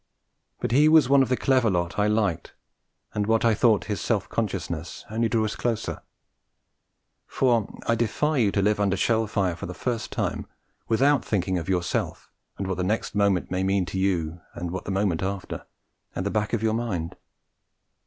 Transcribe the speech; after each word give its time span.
But 0.59 0.71
he 0.71 0.89
was 0.89 1.09
one 1.09 1.21
of 1.21 1.29
the 1.29 1.37
clever 1.37 1.69
lot 1.69 1.99
I 1.99 2.07
liked, 2.07 2.53
and 3.13 3.27
what 3.27 3.45
I 3.45 3.53
thought 3.53 3.83
his 3.85 4.01
self 4.01 4.27
consciousness 4.27 5.05
only 5.11 5.29
drew 5.29 5.45
us 5.45 5.55
closer; 5.55 6.01
for 7.27 7.69
I 7.85 7.93
defy 7.93 8.37
you 8.37 8.51
to 8.53 8.63
live 8.63 8.79
under 8.79 8.97
shell 8.97 9.27
fire, 9.27 9.55
for 9.55 9.67
the 9.67 9.75
first 9.75 10.09
time, 10.11 10.47
without 10.87 11.23
thinking 11.23 11.59
of 11.59 11.69
yourself, 11.69 12.31
and 12.57 12.65
what 12.65 12.77
the 12.77 12.83
next 12.83 13.13
moment 13.13 13.51
may 13.51 13.61
mean 13.61 13.85
to 13.85 13.99
you 13.99 14.41
and 14.55 14.71
what 14.71 14.85
the 14.85 14.89
moment 14.91 15.21
after 15.21 15.67
at 16.15 16.23
the 16.23 16.31
back 16.31 16.53
of 16.53 16.63
your 16.63 16.73
mind. 16.73 17.15